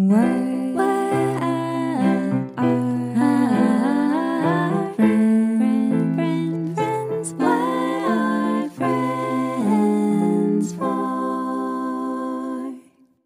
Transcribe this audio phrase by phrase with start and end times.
[0.00, 1.12] Why, why
[2.56, 3.14] are
[4.94, 6.78] friends?
[7.34, 10.88] Why are friends for?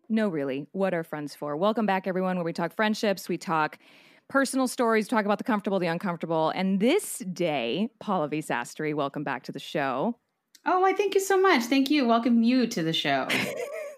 [0.08, 0.66] No, really.
[0.72, 1.56] What are friends for?
[1.56, 3.78] Welcome back, everyone, where we talk friendships, we talk
[4.28, 6.50] personal stories, talk about the comfortable, the uncomfortable.
[6.56, 10.16] And this day, Pallavi Sastry, welcome back to the show,
[10.66, 11.62] Oh, I thank you so much.
[11.64, 12.06] Thank you.
[12.06, 13.28] Welcome you to the show.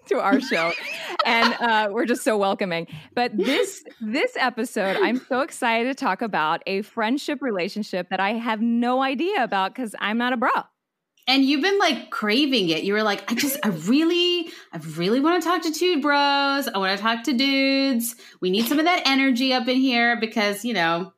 [0.07, 0.71] to our show.
[1.25, 2.87] and uh, we're just so welcoming.
[3.15, 8.33] But this this episode, I'm so excited to talk about a friendship relationship that I
[8.33, 10.49] have no idea about because I'm not a bro.
[11.27, 12.83] and you've been like craving it.
[12.83, 16.67] You were like, I just, I really, I really want to talk to two bros.
[16.67, 18.15] I want to talk to dudes.
[18.41, 21.11] We need some of that energy up in here because, you know,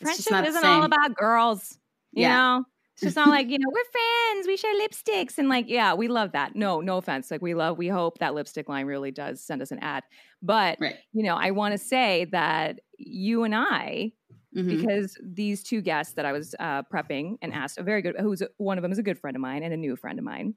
[0.00, 1.78] it's just Friendship not isn't all about girls.
[2.12, 2.36] You Yeah.
[2.36, 2.64] know?
[2.94, 3.84] It's just not like, you know, we're
[4.32, 5.36] friends, we share lipsticks.
[5.36, 6.54] And like, yeah, we love that.
[6.54, 7.30] No, no offense.
[7.30, 10.04] Like we love, we hope that lipstick line really does send us an ad.
[10.42, 10.98] But, Right.
[11.12, 14.12] you know, I want to say that you and I,
[14.54, 14.70] Mhm.
[14.70, 18.42] because these two guests that I was uh, prepping and asked, a very good, who's
[18.58, 20.54] one of them is a good friend of mine and a new friend of mine.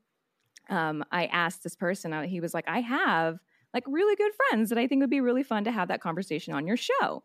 [0.69, 3.39] Um, I asked this person, uh, he was like, I have
[3.73, 6.53] like really good friends that I think would be really fun to have that conversation
[6.53, 7.23] on your show.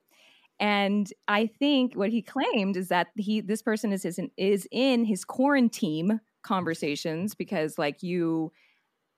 [0.63, 5.05] And I think what he claimed is that he this person is his, is in
[5.05, 8.53] his quarantine conversations because like you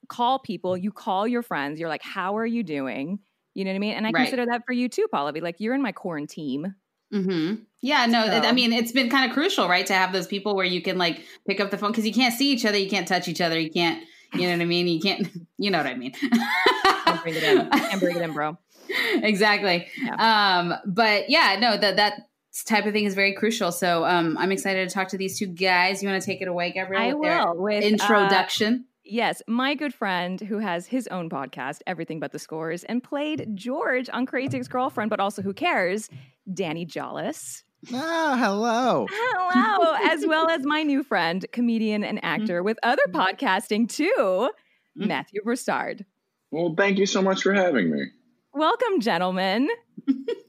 [0.08, 3.18] call people, you call your friends, you're like, how are you doing?
[3.54, 3.92] You know what I mean?
[3.94, 4.22] And I Right.
[4.24, 5.32] consider that for you too, Paula.
[5.34, 6.74] Be like, you're in my quarantine.
[7.12, 9.86] hmm Yeah, no, So- I mean, it's been kind of crucial, right?
[9.86, 12.32] To have those people where you can like pick up the phone because you can't
[12.34, 14.02] see each other, you can't touch each other, you can't,
[14.34, 14.88] you know what I mean?
[14.88, 16.12] You can't, you know what I mean?
[16.12, 17.68] Can't bring it in.
[17.70, 18.56] Can't bring it in, bro.
[19.14, 19.86] exactly.
[20.18, 22.28] Um, but yeah, no, that that
[22.66, 23.72] type of thing is very crucial.
[23.72, 26.02] So um, I'm excited to talk to these two guys.
[26.02, 27.02] You want to take it away, Gabrielle?
[27.02, 28.86] I with will with uh, introduction.
[29.06, 33.48] Yes, my good friend who has his own podcast, Everything But the Scores, and played
[33.54, 36.08] George on Crazy Ex-Girlfriend, but also Who Cares,
[36.54, 37.64] Danny Jolles.
[37.92, 39.06] Oh, hello.
[39.10, 44.50] Hello, as well as my new friend, comedian and actor with other podcasting too,
[44.98, 45.08] Mm.
[45.08, 46.04] Matthew Broussard.
[46.50, 48.06] Well, thank you so much for having me.
[48.54, 49.68] Welcome, gentlemen.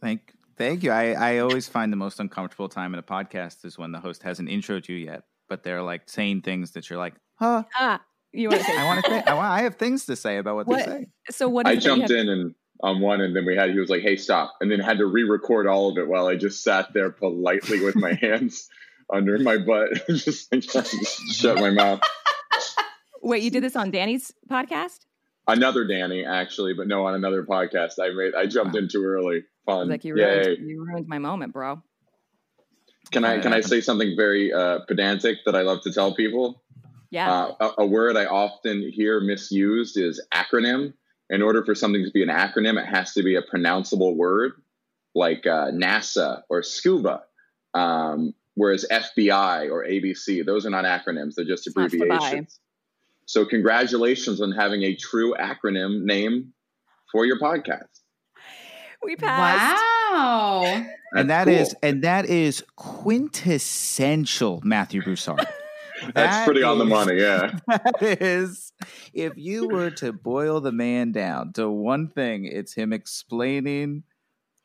[0.02, 0.92] Thank thank you.
[0.92, 4.22] I, I always find the most uncomfortable time in a podcast is when the host
[4.24, 7.64] hasn't introed you yet, but they're like saying things that you're like, huh?
[7.78, 8.02] Ah,
[8.32, 10.38] you want to say I want to say I, want, I have things to say
[10.38, 11.08] about what, What- they say.
[11.32, 11.50] so?
[11.50, 13.56] What I is it that you jumped have- in and on one, and then we
[13.56, 16.28] had he was like, "Hey, stop!" and then had to re-record all of it while
[16.28, 18.70] I just sat there politely with my hands
[19.14, 22.02] under my butt, just, just shut my mouth.
[23.24, 25.00] Wait, you did this on Danny's podcast?
[25.48, 27.94] Another Danny, actually, but no, on another podcast.
[28.02, 29.44] I made I jumped in too early.
[29.66, 30.40] Fun, Like you yay!
[30.40, 31.82] ruined, you ruined my moment, bro.
[33.12, 36.64] Can I can I say something very uh, pedantic that I love to tell people?
[37.12, 37.32] Yeah.
[37.32, 40.94] Uh, a, a word I often hear misused is acronym.
[41.30, 44.54] In order for something to be an acronym, it has to be a pronounceable word,
[45.16, 47.22] like uh, NASA or SCUBA.
[47.74, 52.60] Um, whereas FBI or ABC, those are not acronyms; they're just abbreviations.
[53.26, 56.54] So, congratulations on having a true acronym name
[57.12, 57.90] for your podcast.
[59.04, 59.84] we passed.
[60.12, 60.86] Wow.
[61.14, 65.40] and that That's is and that is quintessential Matthew Broussard.
[66.14, 67.20] that's that pretty on the money.
[67.20, 68.72] Yeah, that is
[69.14, 74.04] if you were to boil the man down to one thing, it's him explaining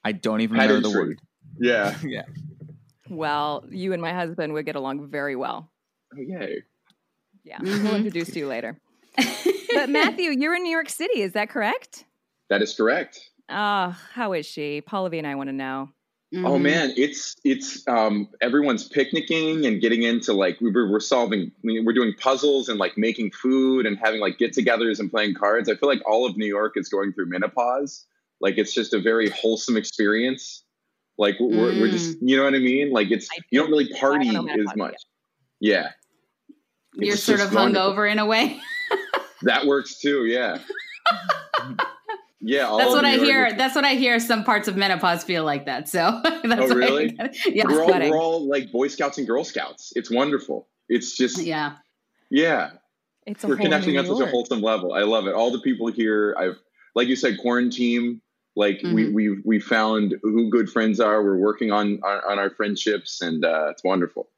[0.04, 1.20] I don't even know the word.
[1.58, 1.96] yeah.
[2.04, 2.22] Yeah.
[3.08, 5.70] Well, you and my husband would get along very well.
[6.14, 6.62] Oh, yay!
[7.44, 7.82] Yeah, Mhm.
[7.84, 8.76] we'll introduce you later.
[9.72, 12.04] But Matthew, you're in New York City, is that correct?
[12.48, 13.30] That is correct.
[13.48, 14.82] Oh, how is she?
[14.82, 15.90] Pallavi and I want to know.
[16.34, 16.62] Oh Mhm.
[16.62, 21.92] man, it's it's um, everyone's picnicking and getting into like we we're, we're solving we're
[21.92, 25.68] doing puzzles and like making food and having like get-togethers and playing cards.
[25.68, 28.06] I feel like all of New York is going through menopause.
[28.40, 30.62] Like it's just a very wholesome experience.
[31.18, 32.90] Like we're, we're just you know what I mean.
[32.92, 34.94] Like it's I you don't really party as menopause much.
[35.60, 35.90] Yeah,
[36.94, 37.92] You're sort of wonderful.
[37.94, 38.58] hungover in a way.
[39.42, 40.26] that works too.
[40.26, 40.58] Yeah,
[42.40, 42.74] yeah.
[42.78, 43.46] That's what I hear.
[43.46, 44.18] is- That's what I hear.
[44.18, 45.88] Some parts of menopause feel like that.
[45.88, 47.18] So that's Oh, why- really?
[47.46, 47.64] yeah.
[47.66, 49.92] we're all, we're all like Boy Scouts and Girl Scouts.
[49.96, 50.68] It's wonderful.
[50.88, 51.76] It's just Yeah.
[52.30, 52.70] yeah.
[53.26, 54.94] It's a we're connecting New on such a wholesome level.
[54.94, 55.34] I love it.
[55.34, 56.56] All the people here, I've
[56.94, 58.20] like you said, quarantine.
[58.56, 59.12] Like we Mhm.
[59.14, 61.22] we we found who good friends are.
[61.22, 64.28] We're working on on, on our friendships, and uh, it's wonderful.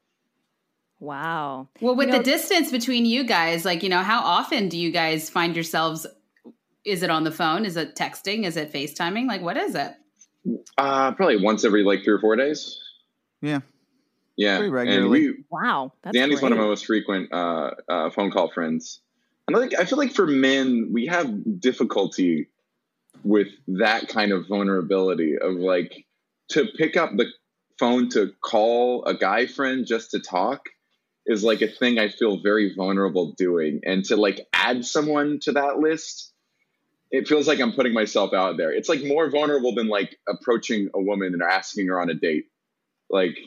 [1.03, 1.67] Wow.
[1.81, 4.77] Well, with You know- the distance between you guys, like, you know, how often do
[4.77, 6.07] you guys find yourselves?
[6.85, 7.65] Is it on the phone?
[7.65, 8.45] Is it texting?
[8.45, 9.27] Is it FaceTiming?
[9.27, 9.93] Like, what is it?
[10.77, 12.79] Uh, probably once every like three or four days.
[13.41, 13.59] Yeah.
[14.37, 15.29] Yeah, Pretty and regularly.
[15.29, 15.91] we Wow.
[16.03, 19.01] That's Danny's one of my most frequent uh, uh, phone call friends.
[19.47, 22.47] And I think I feel like for men, we have difficulty
[23.25, 26.05] with that kind of vulnerability of like
[26.51, 27.25] to pick up the
[27.77, 30.69] phone to call a guy friend just to talk
[31.25, 33.79] is like a thing I feel very vulnerable doing.
[33.85, 36.33] And to like add someone to that list,
[37.11, 38.71] it feels like I'm putting myself out there.
[38.73, 42.45] It's like more vulnerable than like approaching a woman and asking her on a date.
[43.09, 43.37] Like,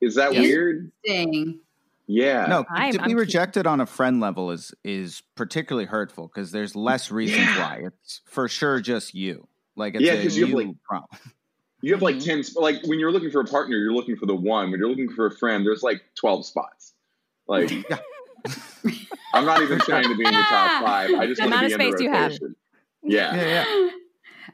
[0.00, 0.40] is that Yeah.
[0.42, 0.92] weird?
[1.06, 1.60] Dang.
[2.06, 2.46] Yeah.
[2.46, 6.26] No, I'm- to be I'm cu- rejected on a friend level is is particularly hurtful
[6.28, 7.58] because there's less reasons Yeah.
[7.58, 7.82] why.
[7.86, 9.46] It's for sure just you.
[9.76, 11.20] Like it's Yeah, a 'cause you have, like- problem.
[11.82, 12.24] You have like Mhm.
[12.24, 14.70] 10, sp- like when you're looking for a partner, you're looking for the one.
[14.70, 16.94] When you're looking for a friend, there's like 12 spots.
[17.48, 17.70] Like,
[19.34, 21.10] I'm not even trying to be in the top five.
[21.14, 22.30] I just The want amount to of be in the space you have.
[22.32, 22.56] rotation.
[23.02, 23.34] Yeah.
[23.34, 23.90] Yeah, yeah.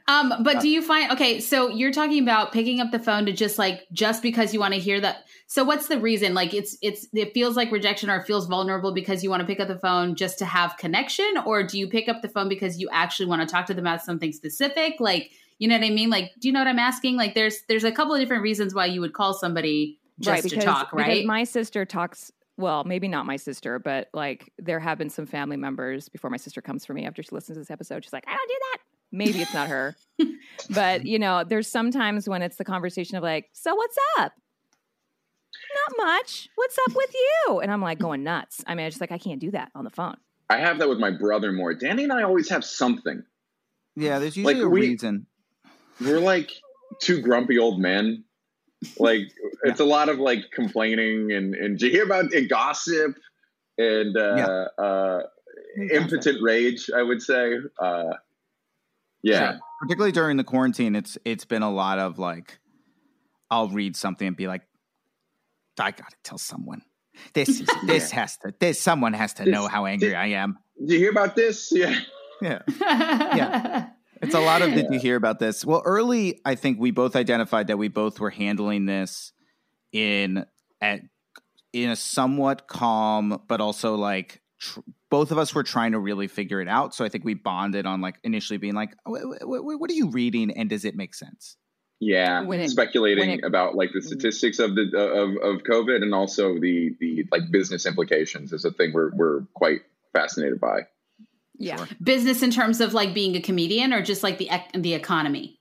[0.09, 1.39] Um, but do you find okay?
[1.41, 4.73] So you're talking about picking up the phone to just like just because you want
[4.73, 5.25] to hear that.
[5.47, 6.33] So what's the reason?
[6.33, 9.45] Like it's it's it feels like rejection or it feels vulnerable because you want to
[9.47, 12.47] pick up the phone just to have connection, or do you pick up the phone
[12.47, 14.95] because you actually want to talk to them about something specific?
[14.99, 16.09] Like you know what I mean?
[16.09, 17.15] Like do you know what I'm asking?
[17.17, 20.43] Like there's there's a couple of different reasons why you would call somebody just right,
[20.43, 21.25] to because, talk, because right?
[21.25, 22.31] my sister talks.
[22.57, 26.37] Well, maybe not my sister, but like there have been some family members before my
[26.37, 28.03] sister comes for me after she listens to this episode.
[28.03, 28.77] She's like, I don't do that.
[29.11, 29.95] Maybe it's not her,
[30.71, 34.33] but you know, there's sometimes when it's the conversation of like, so what's up?
[35.87, 36.49] Not much.
[36.55, 37.59] What's up with you?
[37.59, 38.63] And I'm like going nuts.
[38.67, 40.17] I mean, I just like I can't do that on the phone.
[40.49, 41.73] I have that with my brother more.
[41.73, 43.23] Danny and I always have something.
[43.95, 45.27] Yeah, there's usually Like, a we- reason.
[46.01, 46.51] We're like
[47.01, 48.23] two grumpy old men.
[48.99, 49.21] Like
[49.63, 53.15] it's a lot of like complaining and and do you hear about and gossip
[53.77, 55.21] and uh, uh,
[55.91, 56.89] impotent rage?
[56.95, 57.53] I would say.
[57.79, 58.13] Uh,
[59.23, 59.51] yeah.
[59.51, 59.59] Sure.
[59.81, 62.59] Particularly during the quarantine, it's it's been a lot of like
[63.49, 64.63] I'll read something and be like,
[65.79, 66.81] I gotta tell someone.
[67.33, 70.27] This is this has to this someone has to This- know how angry this- I
[70.27, 70.57] am.
[70.85, 71.71] Do you hear about this?
[71.71, 71.99] Yeah.
[72.41, 72.59] Yeah.
[72.79, 73.87] Yeah.
[74.21, 75.65] It's a lot of did you hear about this?
[75.65, 79.31] Well, early, I think we both identified that we both were handling this
[79.91, 80.45] in
[80.81, 81.01] at
[81.73, 84.79] in a somewhat calm, but also like tr-
[85.09, 86.95] both of us were trying to really figure it out.
[86.95, 89.93] So I think we bonded on like initially being like, "Wh- wh- wh- "What are
[89.93, 91.57] you reading, and does it make sense?"
[91.99, 94.07] Yeah, When it- speculating when it- about like the mm-hmm.
[94.07, 98.71] statistics of the of, of COVID and also the the like business implications is a
[98.71, 99.81] thing we're we're quite
[100.13, 100.81] fascinated by.
[101.57, 101.77] Yeah.
[101.77, 101.87] Sure.
[102.01, 105.53] Business in terms of like being a comedian or just like the the economy.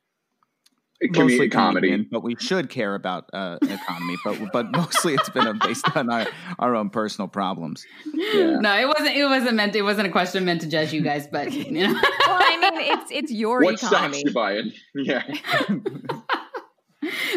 [1.13, 1.89] Mostly comedy.
[1.89, 4.17] comedian, but we should care about uh, economy.
[4.25, 6.27] But but mostly it's been based on our,
[6.59, 7.85] our own personal problems.
[8.15, 8.57] Yeah.
[8.61, 9.15] No, it wasn't.
[9.15, 9.77] It wasn't meant.
[9.77, 11.93] It wasn't a question meant to judge you guys, but you know.
[12.27, 14.23] Well, I mean, it's it's your What stocks economy.
[14.25, 14.73] you buying?
[14.95, 15.23] Yeah.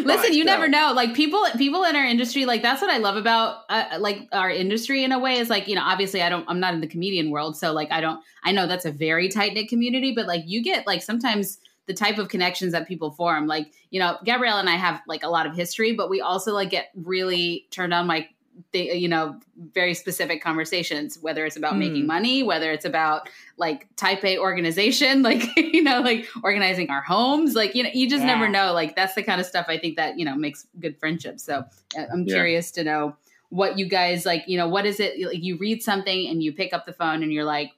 [0.04, 0.92] Listen, you never know.
[0.94, 4.50] Like people, people in our industry, like that's what I love about uh, like our
[4.50, 6.86] industry in a way is like you know obviously I don't I'm not in the
[6.86, 10.26] comedian world, so like I don't I know that's a very tight knit community, but
[10.26, 13.46] like you get like sometimes the type of connections that people form.
[13.46, 16.52] Like you know Gabrielle and I have like a lot of history, but we also
[16.52, 18.30] like get really turned on like
[18.72, 19.38] the you know
[19.74, 21.78] very specific conversations, whether it's about Mm.
[21.78, 27.02] making money, whether it's about like type A organization, like you know like organizing our
[27.02, 28.72] homes, like you know you just never know.
[28.72, 31.42] Like that's the kind of stuff I think that you know makes good friendships.
[31.44, 31.64] So
[31.98, 32.34] uh, I'm Yeah.
[32.34, 33.16] curious to know
[33.50, 34.44] what you guys like.
[34.46, 35.20] You know, what is it?
[35.26, 37.70] Like you read something and you pick up the phone and you're like,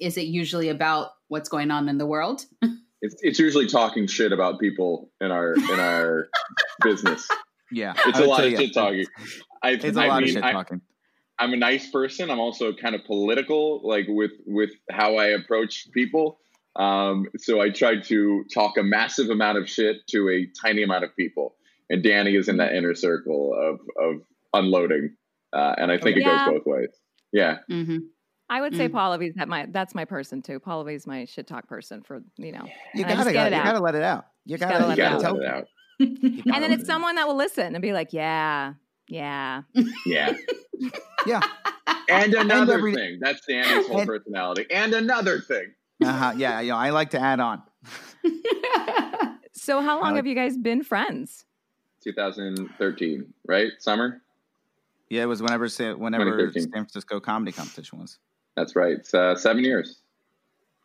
[0.00, 2.44] is it usually about what's going on in the world?
[3.04, 6.28] It's it's usually talking shit about people in our in our
[6.84, 7.26] business.
[7.72, 9.06] Yeah, It's I a would lot of shit talking.
[9.62, 10.80] I, It's a I lot mean, of shit I, talking.
[11.38, 12.30] I'm a nice person.
[12.30, 16.38] I'm also kind of political, like with with how I approach people.
[16.76, 21.04] Um, so I try to talk a massive amount of shit to a tiny amount
[21.04, 21.54] of people,
[21.90, 24.20] and Danny is in that inner circle of of
[24.54, 25.14] unloading,
[25.52, 26.46] uh, and I think Yeah.
[26.46, 26.88] it goes both ways.
[27.32, 27.98] Yeah, Mm-hmm.
[28.50, 28.92] I would say Mm.
[28.92, 30.60] Pallavi's that my that's my person too.
[30.60, 32.66] Pallavi's my shit talk person for you know.
[32.94, 33.64] You And I gotta, get it you out.
[33.64, 34.26] gotta let it out.
[34.44, 35.22] You gotta, gotta let it gotta gotta out.
[35.22, 35.68] tell let it out.
[36.44, 38.74] You And then it's someone that will listen and be like, yeah,
[39.08, 39.62] yeah.
[40.06, 40.34] Yeah,
[41.26, 41.40] Yeah.
[42.08, 43.18] and another every- thing.
[43.20, 44.66] That's Danny's whole and- personality.
[44.70, 45.74] And another thing.
[46.02, 46.32] Uh-huh.
[46.36, 46.60] Yeah.
[46.60, 47.62] You know, I like to add on.
[49.54, 51.44] So how long like- have you guys been friends?
[52.02, 53.70] 2013, right?
[53.78, 54.20] Summer.
[55.08, 55.68] Yeah, it was whenever
[55.98, 58.18] whenever San Francisco comedy competition was.
[58.56, 58.94] That's right.
[58.96, 60.00] It's uh, seven years.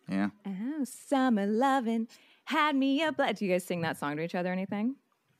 [0.08, 0.30] Yeah.
[0.46, 2.08] Oh, summer loving
[2.46, 3.18] had me up.
[3.18, 4.96] Do you guys sing that song to each other or anything?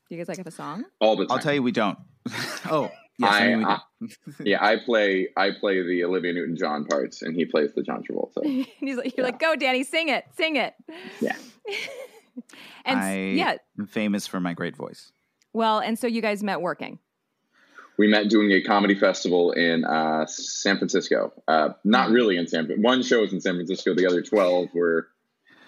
[0.08, 0.84] Do you guys like have a song?
[1.00, 1.36] All the time.
[1.36, 1.98] I'll tell you, we don't.
[2.70, 4.08] oh, yes, I, I- mean, we I- do.
[4.44, 8.02] Yeah, I play I play the Olivia Newton John parts, and he plays the John
[8.08, 8.38] Travolta.
[8.44, 9.32] And he's like, you're Yeah.
[9.32, 10.74] like, go, Danny, sing it, sing it.
[11.20, 11.36] Yeah.
[12.84, 15.12] and s- I yeah, am famous for my great voice.
[15.52, 16.98] well, and so you guys met working.
[17.98, 21.32] We met doing a comedy festival in uh, San Francisco.
[21.48, 22.68] Uh, not really in San.
[22.80, 23.92] One show was in San Francisco.
[23.92, 25.08] The other twelve were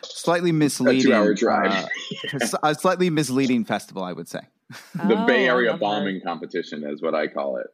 [0.03, 1.03] slightly misleading.
[1.03, 1.89] two-hour drive.
[2.33, 4.41] uh, a slightly misleading festival, I would say.
[4.95, 5.85] The Oh, Bay Area love that.
[5.85, 7.67] bombing competition is what I call it.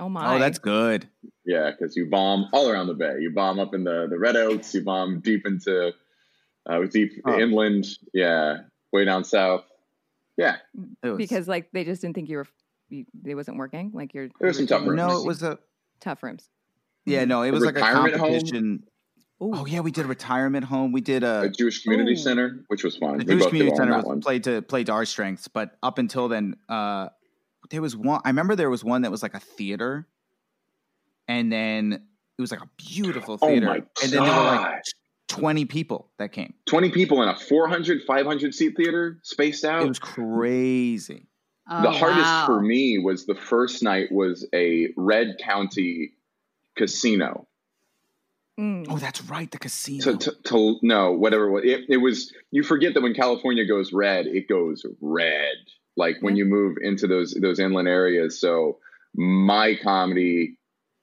[0.00, 0.34] Oh my!
[0.34, 1.08] Oh, that's good.
[1.46, 3.16] Yeah, because you bomb all around the bay.
[3.20, 4.74] You bomb up in the, the Red Oaks.
[4.74, 5.92] You bomb deep into
[6.68, 7.38] uh, deep Oh.
[7.38, 7.86] inland.
[8.12, 8.58] Yeah,
[8.92, 9.64] way down south.
[10.36, 10.56] Yeah,
[11.02, 12.46] was, because like they just didn't think you were.
[12.88, 13.92] You, it wasn't working.
[13.94, 14.28] Like you're.
[14.40, 15.58] There was some tough doing no, it was a
[16.00, 16.48] tough rooms.
[17.06, 18.82] yeah, no, it A was like a retirement home?
[19.38, 19.58] Competition.
[19.58, 19.62] Ooh.
[19.62, 20.92] Oh yeah, we did a retirement home.
[20.92, 22.16] We did a a Jewish community Ooh.
[22.16, 23.18] center, which was fun.
[23.18, 24.16] the We Jewish Community Center that one.
[24.16, 27.08] was played to played to our strengths, but up until then, uh,
[27.70, 28.20] there was one.
[28.24, 30.06] I remember there was one that was like a theater,
[31.28, 31.92] and then
[32.38, 34.82] it was like a beautiful Oh theater, my and then there were like
[35.28, 36.54] twenty people that came.
[36.66, 39.82] 20 people in a 400, 500 seat theater spaced out.
[39.82, 41.26] It was crazy.
[41.68, 42.44] Oh, the hardest wow.
[42.46, 46.12] for me was the first night was a Red County
[46.76, 47.46] casino.
[48.58, 48.86] Mm.
[48.88, 50.04] Oh, that's right, the casino.
[50.04, 51.64] To, to, to no, whatever it was.
[51.64, 55.56] It, it was, you forget that when California goes red, it goes red.
[55.96, 58.40] Like when you move into those, those inland areas.
[58.40, 58.78] So
[59.14, 60.56] my comedy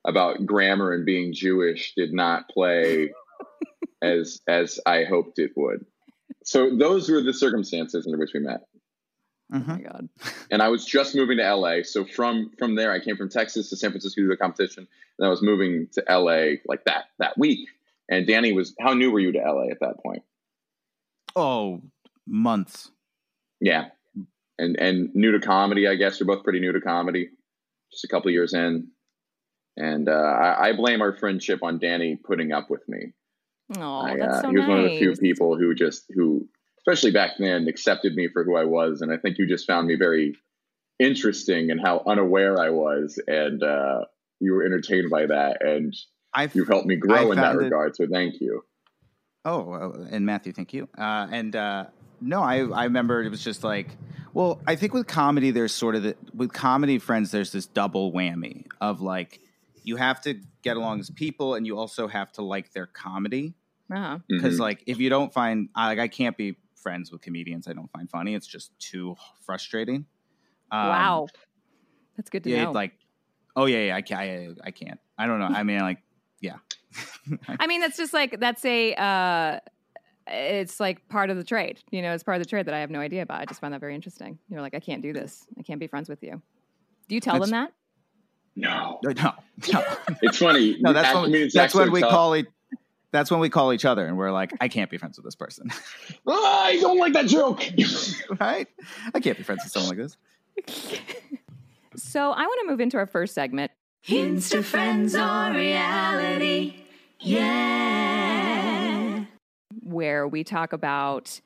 [0.05, 3.11] about grammar and being Jewish did not play
[4.01, 5.85] as, as I hoped it would.
[6.43, 8.61] So those were the circumstances under which we met.
[9.53, 9.67] Oh Mhm.
[9.67, 10.09] my god!
[10.51, 11.83] and I was just moving to LA.
[11.83, 14.87] So from from there, I came from Texas to San Francisco to do the competition,
[15.19, 17.67] and I was moving to LA like that that week.
[18.09, 20.23] And Danny was, how new were you to LA at that point?
[21.35, 21.81] Oh,
[22.27, 22.91] months.
[23.61, 23.89] Yeah,
[24.57, 26.19] and and new to comedy, I guess.
[26.19, 27.29] We're both pretty new to comedy,
[27.91, 28.87] just a couple years in.
[29.77, 33.13] And uh, I, I blame our friendship on Danny putting up with me.
[33.77, 34.69] Oh, I, that's uh, so he was nice.
[34.69, 36.47] one of the few people who just who,
[36.85, 39.87] especially back then, accepted me for who I was, and I think you just found
[39.87, 40.35] me very
[40.99, 44.05] interesting and how unaware I was, and uh,
[44.39, 45.93] you were entertained by that, and
[46.33, 47.95] I you've helped me grow I in that it- regard.
[47.95, 48.63] So thank you.
[49.43, 50.87] Oh, and Matthew, thank you.
[50.97, 51.85] Uh, and uh,
[52.21, 53.87] no, I I remember it was just like,
[54.33, 58.11] well, I think with comedy, there's sort of the with comedy friends, there's this double
[58.13, 59.39] whammy of like,
[59.83, 63.55] you have to get along as people, and you also have to like their comedy
[63.91, 64.19] Uh-huh.
[64.29, 64.59] because Mhm.
[64.59, 67.91] like if you don't find I- like I can't be friends with comedians I don't
[67.91, 68.35] find funny.
[68.35, 70.05] It's just too frustrating.
[70.71, 71.27] Um, wow,
[72.17, 72.71] that's good to Yeah, know.
[72.71, 72.93] like,
[73.55, 74.21] oh yeah, yeah, I can't.
[74.21, 74.99] I, I can't.
[75.17, 75.45] I don't know.
[75.47, 75.99] I mean, like,
[76.39, 76.55] yeah.
[77.59, 78.93] I mean, that's just like that's a.
[78.95, 79.59] Uh,
[80.27, 81.79] it's like part of the trade.
[81.91, 83.41] You know, it's part of the trade that I have no idea about.
[83.41, 84.37] I just find that very interesting.
[84.49, 85.45] You're like, I can't do this.
[85.59, 86.41] I can't be friends with you.
[87.09, 87.73] Do you tell them that?
[88.55, 89.33] No, No, no,
[89.73, 89.83] no.
[90.21, 90.77] it's funny.
[90.81, 92.47] No, that's At when, that's when we tell- call it.
[93.11, 95.35] That's when we call each other, and we're like, I can't be friends with this
[95.35, 95.69] person,
[96.27, 97.61] "Ah, I don't like that joke.
[98.39, 98.67] right?
[99.13, 100.17] I can't be friends with someone like this.
[101.97, 103.71] So I want to move into our first segment.
[104.07, 106.75] Insta friends or reality.
[107.81, 109.25] Yeah.
[109.83, 111.39] where we talk about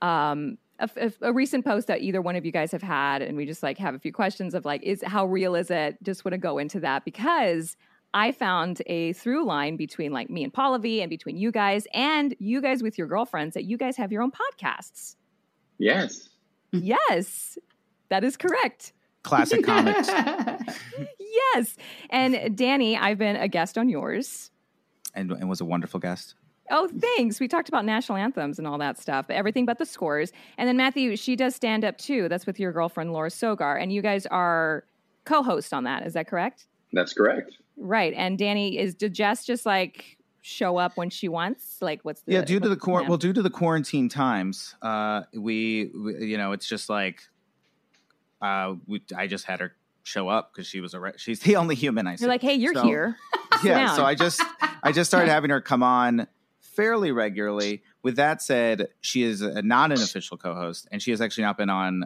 [0.00, 3.36] um, a, a- a recent post that either one of you guys have had, and
[3.36, 5.96] we just like have a few questions of like, is how real is it?
[6.02, 7.76] Just want to go into that because
[8.14, 12.34] I found a through line between like me and Pallavi and between you guys and
[12.38, 15.16] you guys with your girlfriends that you guys have your own podcasts.
[15.78, 16.28] yes.
[16.72, 17.58] yes,
[18.10, 18.92] that is correct.
[19.22, 20.08] Classic comics.
[21.54, 21.76] Yes.
[22.10, 24.50] And Danny, I've been a guest on yours.
[25.14, 26.34] and, and was a wonderful guest.
[26.70, 27.40] Oh, thanks.
[27.40, 30.32] We talked about national anthems and all that stuff, but everything but the scores.
[30.58, 32.28] And then Matthew, she does stand up too.
[32.28, 34.84] That's with your girlfriend Laura Sogar, and you guys are
[35.24, 36.06] co-host on that.
[36.06, 36.66] Is that correct?
[36.92, 37.52] That's correct.
[37.76, 38.12] Right.
[38.16, 41.78] And Danny is did Jess just like show up when she wants?
[41.80, 45.22] Like, what's the yeah, due to the quar- well, due to the quarantine times, uh,
[45.32, 47.22] we, we you know, it's just like,
[48.40, 51.56] uh, we, I just had her show up because she was a re- she's the
[51.56, 52.22] only human I see.
[52.24, 53.16] You're like, hey, you're So- here.
[53.64, 54.42] yeah, so I just
[54.82, 56.26] I just started having her come on
[56.60, 57.82] fairly regularly.
[58.02, 61.56] With that said, she is a, not an official co-host, and she has actually not
[61.56, 62.04] been on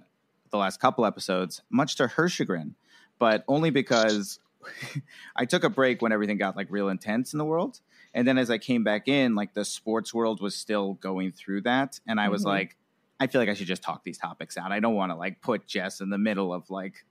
[0.51, 2.75] the last couple episodes, much to her chagrin,
[3.19, 4.39] but only because
[5.37, 7.81] I took a break when everything got like real intense in the world,
[8.15, 11.63] and then as I came back in, like the sports world was still going through
[11.63, 12.47] that, and I was Mhm.
[12.47, 12.77] like,
[13.21, 14.73] I feel like I should just talk these topics out.
[14.73, 17.05] I don't want to like put Jess in the middle of like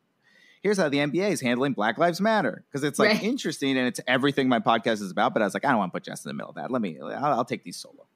[0.62, 3.24] here's how the NBA is handling Black Lives Matter because it's like Right.
[3.24, 5.32] interesting and it's everything my podcast is about.
[5.34, 6.72] But I was like, I don't want to put Jess in the middle of that.
[6.72, 8.08] Let me, I'll, I'll take these solo.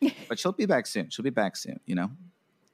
[0.28, 1.10] but she'll be back soon.
[1.10, 1.80] She'll be back soon.
[1.84, 2.10] You know,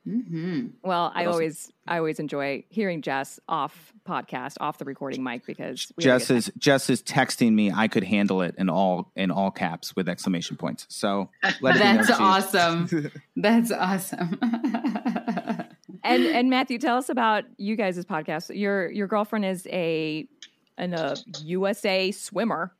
[0.05, 1.33] hmm Well, I What else?
[1.35, 6.31] always I always enjoy hearing Jess off podcast, off the recording mic because we Jess
[6.31, 7.71] is Jess is texting me.
[7.73, 10.87] I could handle it in all in all caps with exclamation points.
[10.91, 11.31] So
[11.63, 13.11] let That's she's- awesome.
[13.37, 14.39] That's awesome.
[16.03, 18.55] and and Matthew, tell us about you guys' podcast.
[18.57, 20.29] Your your girlfriend is a
[20.77, 22.73] an a USA swimmer.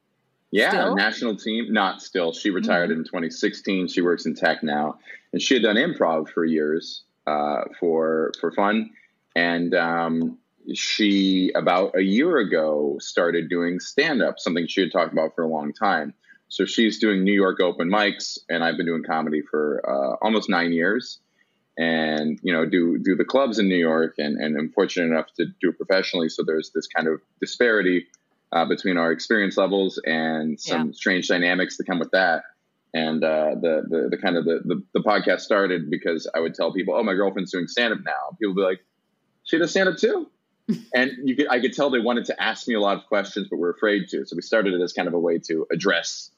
[0.51, 0.95] Yeah, Still?
[0.95, 1.73] national team.
[1.73, 2.33] Not still.
[2.33, 3.89] She retired in 2016.
[3.89, 4.99] She works in tech now,
[5.33, 8.91] and she had done improv for years uh, for for fun.
[9.37, 10.39] And um,
[10.75, 15.43] she about a year ago started doing stand up, something she had talked about for
[15.43, 16.15] a long time.
[16.49, 20.49] So she's doing New York open mics, and I've been doing comedy for uh, almost
[20.49, 21.19] nine years.
[21.77, 25.27] And you know, do do the clubs in New York, and and I'm fortunate enough
[25.39, 26.29] to do it professionally.
[26.29, 28.07] So there's this kind of disparity
[28.53, 32.45] uh, between our experience levels and some strange dynamics that come with that.
[32.95, 36.55] And uh, the, the the kind of the, the the podcast started because I would
[36.55, 38.85] tell people, "Oh, my girlfriend's doing stand up now." People would be like,
[39.43, 40.31] "She does stand up too,"
[40.95, 43.49] and you could I could tell they wanted to ask me a lot of questions,
[43.51, 44.25] but were afraid to.
[44.25, 46.31] So we started it as kind of a way to address,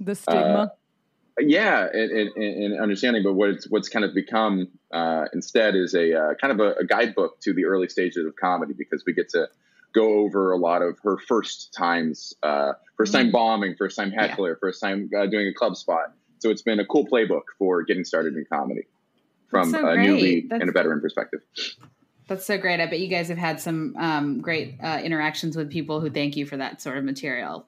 [0.00, 0.72] The stigma.
[1.40, 3.22] yeah, and, and, and understanding.
[3.22, 6.80] But what it's what's kind of become uh, instead is a uh, kind of a,
[6.80, 9.48] a guidebook to the early stages of comedy because we get to
[9.92, 14.56] go over a lot of her first times, uh, first time bombing, first time heckler,
[14.60, 16.12] first time uh, doing a club spot.
[16.38, 18.82] So it's been a cool playbook for getting started in comedy
[19.48, 21.40] from so a newbie That's- and a veteran perspective.
[22.28, 22.80] That's so great.
[22.80, 26.36] I bet you guys have had some um, great uh, interactions with people who thank
[26.36, 27.66] you for that sort of material.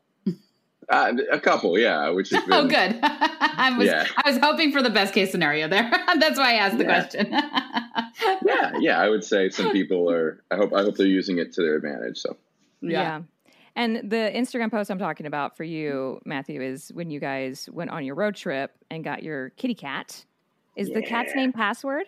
[0.88, 2.98] Uh, a couple, yeah, which has been Oh, good.
[3.02, 4.06] I was Yeah.
[4.24, 5.90] I was hoping for the best case scenario there.
[6.18, 7.00] That's why I asked the Yeah.
[7.02, 7.26] question.
[8.46, 9.00] yeah, yeah.
[9.00, 10.42] I would say some people are.
[10.50, 10.72] I hope.
[10.74, 12.18] I hope they're using it to their advantage.
[12.18, 12.36] So
[12.80, 13.22] Yeah.
[13.76, 17.90] And the Instagram post I'm talking about for you, Matthew, is when you guys went
[17.90, 20.24] on your road trip and got your kitty cat.
[20.76, 22.06] Is the cat's name password?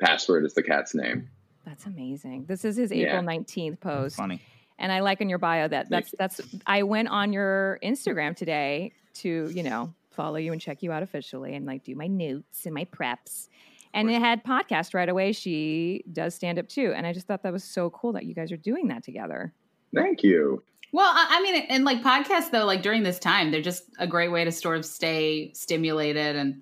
[0.00, 1.28] password is the cat's name.
[1.64, 2.46] That's amazing.
[2.46, 3.06] This is his Yeah.
[3.08, 4.16] April 19th post.
[4.16, 4.40] Funny.
[4.82, 8.92] And I like in your bio that that's that's I went on your Instagram today
[9.14, 12.66] to, you know, follow you and check you out officially and like do my notes
[12.66, 13.48] and my preps.
[13.94, 15.32] And it had podcast right away.
[15.32, 16.92] She does stand up too.
[16.96, 19.54] And I just thought that was so cool that you guys are doing that together.
[19.94, 20.64] Thank you.
[20.92, 24.06] Well, I, I mean, and like podcasts though, like during this time, they're just a
[24.06, 26.60] great way to sort of stay stimulated and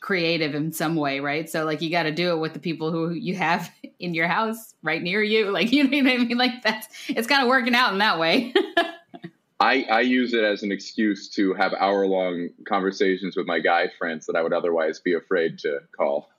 [0.00, 1.48] creative in some way, right?
[1.48, 4.26] So like you got to do it with the people who you have in your
[4.26, 5.50] house right near you.
[5.60, 6.38] Like you know what I mean?
[6.38, 8.54] Like that's it's kind of working out in that way.
[9.60, 13.90] I, I use it as an excuse to have hour long conversations with my guy
[13.98, 16.30] friends that I would otherwise be afraid to call.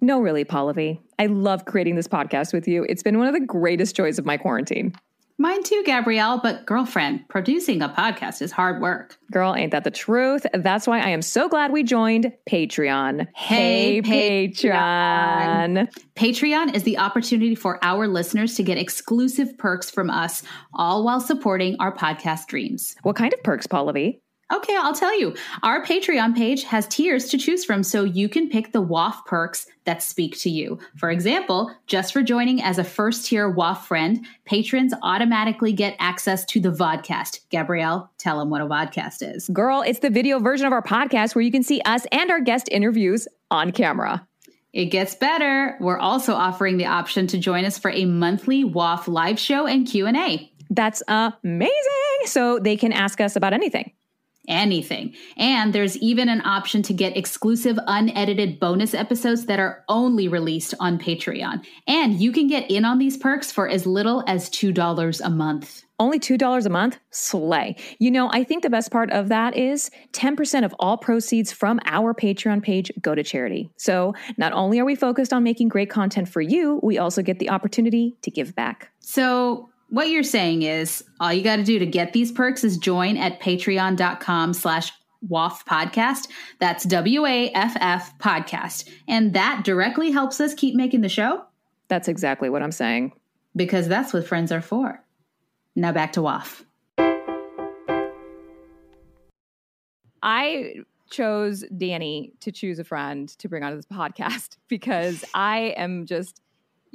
[0.00, 1.00] No, really, Pallavi.
[1.18, 2.86] I love creating this podcast with you.
[2.88, 4.94] It's been one of the greatest joys of my quarantine.
[5.38, 6.40] Mine too, Gabrielle.
[6.42, 9.18] But girlfriend, producing a podcast is hard work.
[9.30, 10.46] Girl, ain't that the truth?
[10.54, 13.26] That's why I am so glad we joined Patreon.
[13.34, 15.88] Hey, Patreon.
[16.14, 21.20] Patreon is the opportunity for our listeners to get exclusive perks from us, all while
[21.20, 22.96] supporting our podcast dreams.
[23.02, 24.20] What kind of perks, Pallavi?
[24.52, 25.34] Okay, I'll tell you.
[25.64, 29.66] Our Patreon page has tiers to choose from, so you can pick the WAF perks
[29.84, 30.78] that speak to you.
[30.96, 36.44] For example, just for joining as a first tier WAF friend, patrons automatically get access
[36.44, 37.40] to the vodcast.
[37.50, 39.48] Gabrielle, tell them what a vodcast is.
[39.48, 42.40] Girl, it's the video version of our podcast where you can see us and our
[42.40, 44.26] guest interviews on camera.
[44.72, 45.76] It gets better.
[45.80, 49.88] We're also offering the option to join us for a monthly WAF live show and
[49.88, 50.52] Q&A.
[50.70, 51.72] That's amazing.
[52.26, 53.92] So they can ask us about anything.
[54.48, 55.14] Anything.
[55.36, 60.74] And there's even an option to get exclusive unedited bonus episodes that are only released
[60.80, 61.64] on Patreon.
[61.86, 65.82] And you can get in on these perks for as little as $2 a month.
[65.98, 66.98] Only $2 a month?
[67.10, 67.76] Slay.
[67.98, 71.80] You know, I think the best part of that is 10% of all proceeds from
[71.86, 73.70] our Patreon page go to charity.
[73.78, 77.38] So not only are we focused on making great content for you, we also get
[77.38, 78.90] the opportunity to give back.
[79.00, 82.76] So what you're saying is all you got to do to get these perks is
[82.76, 84.92] join at patreon.com slash
[85.28, 86.28] WAF podcast.
[86.58, 88.88] That's W-A-F-F podcast.
[89.08, 91.44] And that directly helps us keep making the show
[91.88, 93.12] That's exactly what I'm saying.
[93.54, 95.02] because that's what friends are for.
[95.74, 96.62] Now back to WAF.
[100.22, 100.74] I
[101.10, 106.40] chose Danny to choose a friend to bring onto this podcast because I am just,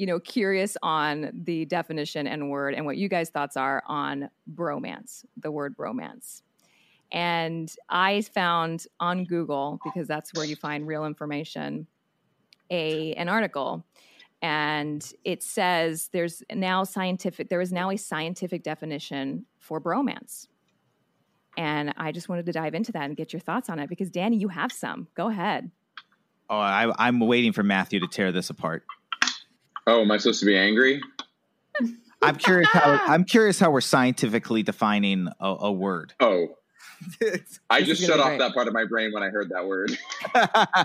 [0.01, 4.31] you know, curious on the definition and word and what you guys' thoughts are on
[4.51, 6.41] bromance, the word bromance.
[7.11, 11.85] And I found on Google, because that's where you find real information,
[12.71, 13.85] a an article.
[14.41, 20.47] And it says there's now scientific, there is now a scientific definition for bromance.
[21.59, 24.09] And I just wanted to dive into that and get your thoughts on it because
[24.09, 25.09] Danny, you have some.
[25.13, 25.69] Go ahead.
[26.49, 28.83] Oh, I, I'm waiting for Matthew to tear this apart.
[29.87, 31.01] Oh, am I supposed to be angry?
[32.21, 36.13] I'm curious how I'm curious how we're scientifically defining a, a word.
[36.19, 36.49] Oh,
[37.69, 38.39] I just shut off great.
[38.39, 39.97] that part of my brain when I heard that word.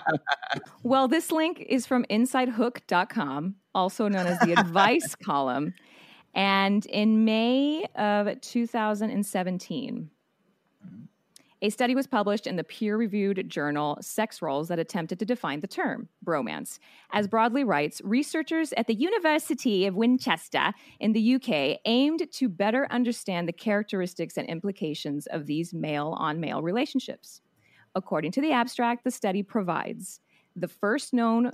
[0.83, 5.75] Well, this link is from insidehook.com, also known as the advice column.
[6.33, 10.11] And in May of 2017,
[11.63, 15.61] a study was published in the peer reviewed journal Sex Roles that attempted to define
[15.61, 16.79] the term bromance.
[17.13, 22.87] As Broadly writes, researchers at the University of Winchester in the UK aimed to better
[22.91, 27.41] understand the characteristics and implications of these male on male relationships.
[27.95, 30.21] According to the abstract, the study provides
[30.55, 31.53] the first known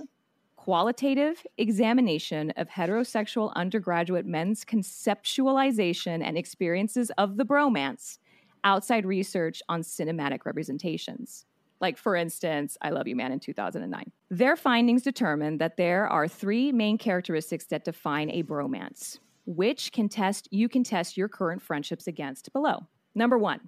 [0.57, 8.17] qualitative examination of heterosexual undergraduate men's conceptualization and experiences of the bromance
[8.63, 11.45] outside research on cinematic representations.
[11.81, 14.11] Like, for instance, I Love You Man in 2009.
[14.29, 20.07] Their findings determined that there are three main characteristics that define a bromance, which can
[20.07, 22.87] test you can test your current friendships against below.
[23.15, 23.59] Number one,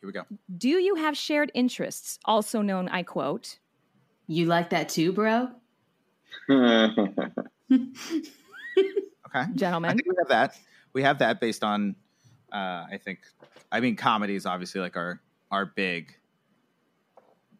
[0.00, 0.22] Here we go.
[0.58, 3.58] do you have shared interests, also known, I quote,
[4.26, 5.48] You like that too, bro?
[9.34, 9.46] Okay.
[9.46, 9.96] I gentlemen?
[9.96, 10.58] think we have that.
[10.92, 11.96] We have that based on,
[12.52, 13.20] uh, I think,
[13.70, 16.14] I mean, comedy is obviously like our our big,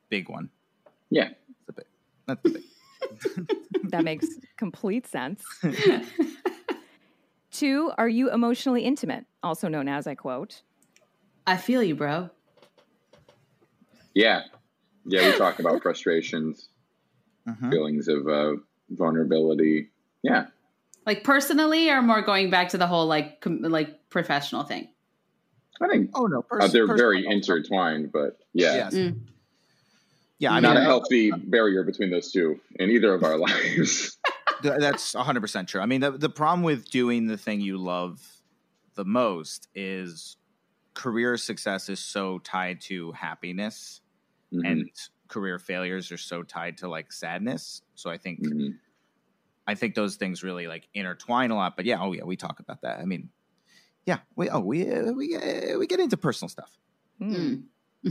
[0.09, 0.51] big one.
[1.11, 1.31] yeah.
[1.67, 1.85] The big.
[2.27, 2.63] That's the big.
[3.91, 4.27] that makes
[4.57, 5.43] complete sense.
[7.51, 10.63] Two, are you emotionally intimate, also known as, I quote,
[11.47, 12.31] I feel you, bro.
[14.15, 14.43] Yeah.
[15.05, 15.31] Yeah.
[15.33, 16.69] We talk about frustrations,
[17.49, 17.71] Mhm.
[17.71, 18.53] feelings of uh,
[18.91, 19.91] vulnerability.
[20.23, 20.47] Yeah.
[21.05, 24.89] Like personally, or more going back to the whole like com- like professional thing.
[25.81, 28.75] I think Oh no, uh, they're personal- very intertwined, but yeah.
[28.77, 28.95] Yes.
[28.95, 29.21] Mm.
[30.39, 34.19] Yeah, I not mean, a healthy barrier between those two in either of our lives.
[34.63, 35.81] That's 100% true.
[35.81, 38.21] I mean, the, the problem with doing the thing you love
[38.95, 40.37] the most is
[40.95, 44.01] career success is so tied to happiness
[44.53, 44.91] Mhm, and
[45.29, 47.81] career failures are so tied to like sadness.
[47.95, 48.75] So I think mhm.
[49.67, 51.75] I think those things really like intertwine a lot.
[51.77, 52.99] But yeah, oh yeah, we talk about that.
[52.99, 53.31] I mean,
[54.07, 56.77] yeah, we oh we uh, we uh, we get into personal stuff.
[57.21, 57.65] Mm.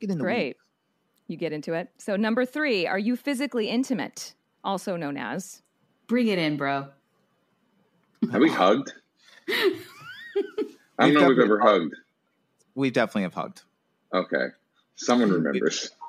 [0.00, 0.56] Get in the great.
[1.26, 1.88] You get into it.
[1.98, 5.62] So, number three, are you physically intimate, also known as?
[6.06, 6.88] Bring it in, bro.
[8.30, 8.92] Have we hugged?
[9.48, 9.72] I
[10.98, 11.94] don't We've know if we've definitely ever hugged.
[12.74, 13.62] We definitely have hugged.
[14.12, 14.46] Okay.
[14.96, 15.90] Someone remembers.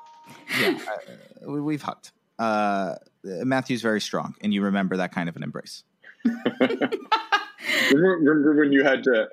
[0.60, 2.10] Yeah, uh, we- we've hugged.
[2.38, 5.84] Uh, Matthew's very strong, and you remember that kind of an embrace.
[7.92, 9.28] Remember, remember when you had to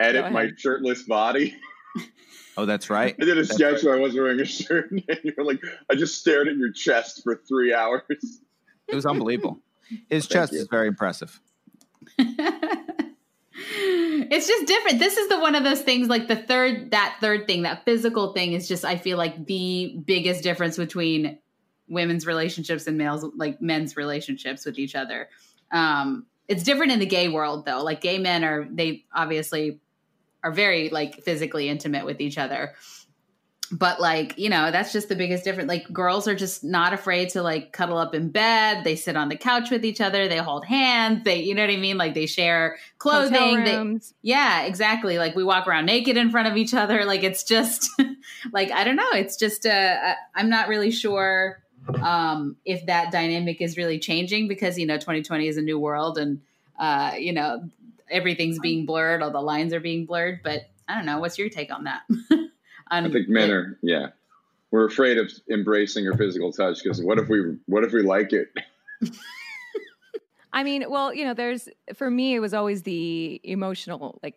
[0.00, 1.56] edit my shirtless body?
[2.56, 3.14] Oh, that's right.
[3.20, 5.60] I did a That's sketch where I wasn't wearing a shirt, and you were like,
[5.90, 8.02] I just stared at your chest for three hours.
[8.88, 9.60] It was unbelievable.
[10.08, 11.40] His Thank chest is very impressive.
[13.56, 14.98] it's just different.
[14.98, 18.32] This is the one of those things like the third that third thing, that physical
[18.32, 21.38] thing is just I feel like the biggest difference between
[21.88, 25.28] women's relationships and males like men's relationships with each other.
[25.70, 27.82] Um it's different in the gay world though.
[27.82, 29.80] Like gay men are they obviously
[30.42, 32.74] are very like physically intimate with each other.
[33.72, 35.68] But like, you know, that's just the biggest difference.
[35.68, 38.84] Like girls are just not afraid to like cuddle up in bed.
[38.84, 40.28] They sit on the couch with each other.
[40.28, 41.24] They hold hands.
[41.24, 41.96] They, you know what I mean?
[41.96, 43.32] Like they share clothing.
[43.64, 45.16] They, yeah, exactly.
[45.16, 47.06] Like we walk around naked in front of each other.
[47.06, 47.88] Like it's just
[48.52, 49.10] like I don't know.
[49.14, 51.63] It's just uh, I- I'm not really sure
[52.02, 56.18] um, if that dynamic is really changing because you know 2020 is a new world
[56.18, 56.40] and
[56.78, 57.68] uh, you know
[58.10, 60.40] everything's being blurred, all the lines are being blurred.
[60.42, 61.18] But I don't know.
[61.18, 62.02] What's your take on that?
[62.90, 64.08] on I think men are, yeah.
[64.70, 68.32] We're afraid of embracing your physical touch because what if we what if we like
[68.32, 68.48] it?
[70.52, 74.36] I mean, well, you know, there's for me, it was always the emotional, like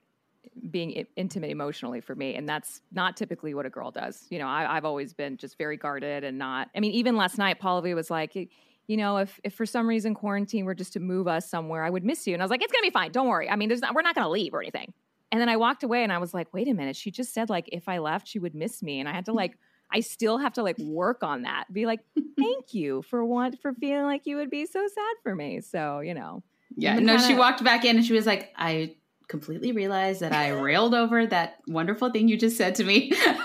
[0.70, 4.26] being intimate emotionally for me, and that's not typically what a girl does.
[4.30, 6.70] You know, I, I've always been just very guarded and not.
[6.76, 10.14] I mean, even last night, Pallavi was like, you know, if if for some reason
[10.14, 12.62] quarantine were just to move us somewhere, I would miss you, and I was like,
[12.62, 13.50] it's gonna be fine, don't worry.
[13.50, 14.94] I mean, there's not, we're not gonna leave or anything.
[15.32, 17.50] And then I walked away, and I was like, wait a minute, she just said
[17.50, 19.58] like if I left, she would miss me, and I had to like.
[19.90, 21.72] I still have to like work on that.
[21.72, 22.02] Be like,
[22.38, 25.62] thank you for want for feeling like you would be so sad for me.
[25.62, 26.44] So you know,
[26.76, 27.16] yeah, no.
[27.18, 30.94] She kinda- walked back in and she was like, I completely realized that I railed
[30.94, 33.12] over that wonderful thing you just said to me.
[33.26, 33.36] I'm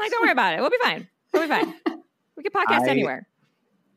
[0.00, 0.60] like, don't worry about it.
[0.60, 1.08] We'll be fine.
[1.32, 1.74] We'll be fine.
[2.36, 3.26] We can podcast I- anywhere.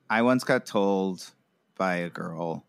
[0.10, 1.26] I once got told
[1.76, 2.65] by a girl,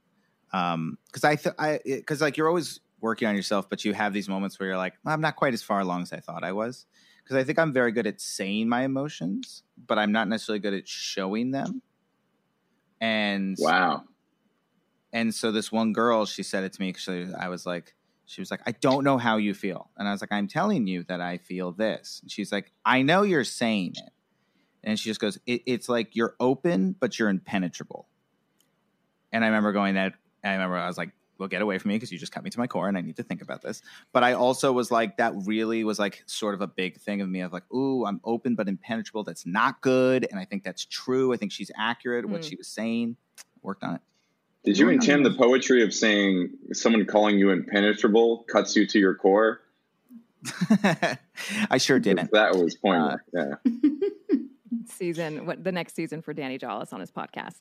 [0.52, 4.12] um, because I, th- I, because like you're always working on yourself, but you have
[4.14, 6.52] these moments where you're like, I'm not quite as far along as I thought I
[6.52, 6.86] was.
[7.22, 10.74] Because I think I'm very good at saying my emotions, but I'm not necessarily good
[10.74, 11.82] at showing them.
[13.00, 14.04] And Wow.
[15.14, 17.94] And so this one girl, she said it to me because I was like,
[18.26, 19.90] she was like, I don't know how you feel.
[19.96, 22.18] And I was like, I'm telling you that I feel this.
[22.22, 24.12] And she's like, I know you're saying it.
[24.82, 28.06] And she just goes, it, it's like you're open, but you're impenetrable.
[29.32, 31.96] And I remember going that, I remember I was like, well, get away from me
[31.96, 33.82] because you just cut me to my core and I need to think about this.
[34.12, 37.28] But I also was like, that really was like sort of a big thing of
[37.28, 39.24] me of like, ooh, I'm open but impenetrable.
[39.24, 40.26] That's not good.
[40.30, 41.32] And I think that's true.
[41.32, 42.48] I think she's accurate, what Mm.
[42.48, 43.16] she was saying.
[43.62, 44.00] Worked on it.
[44.64, 49.14] Did you intend the poetry of saying someone calling you impenetrable cuts you to your
[49.14, 49.60] core?
[51.70, 52.30] I sure didn't.
[52.32, 53.20] That was pointless.
[53.32, 53.54] yeah.
[54.86, 57.60] Season what the next season for Danny Jolles on his podcast.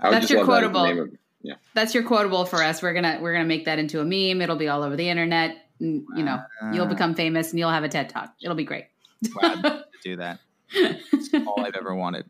[0.00, 1.02] That's your love that quotable.
[1.04, 1.10] of-
[1.42, 1.54] yeah.
[1.74, 2.82] That's your quotable for us.
[2.82, 4.40] We're gonna we're gonna make that into a meme.
[4.42, 5.56] It'll be all over the internet.
[5.80, 6.38] and, You know,
[6.72, 8.34] you'll Uh, become famous and you'll have a TED talk.
[8.42, 8.86] It'll be great.
[9.32, 10.38] glad to do that.
[10.72, 12.26] It's all I've ever wanted